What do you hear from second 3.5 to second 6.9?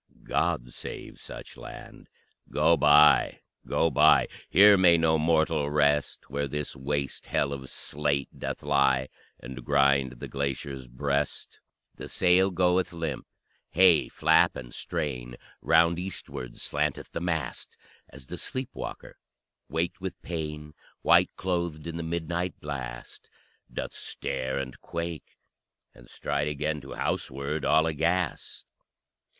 go by: Here may no mortal rest, Where this